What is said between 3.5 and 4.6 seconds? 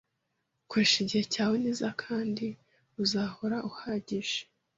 uhagije